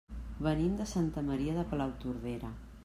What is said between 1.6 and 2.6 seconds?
Palautordera.